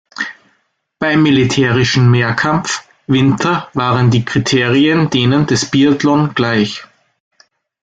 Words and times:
Beim 0.97 1.21
Militärischen 1.21 2.09
Mehrkampf 2.09 2.89
Winter 3.05 3.69
waren 3.75 4.09
die 4.09 4.25
Kriterien 4.25 5.11
denen 5.11 5.45
des 5.45 5.69
Biathlon 5.69 6.33
gleich. 6.33 6.83